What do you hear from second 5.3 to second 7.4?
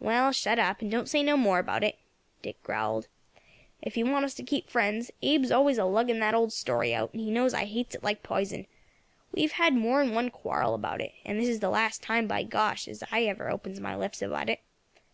always a lugging that old story out, and he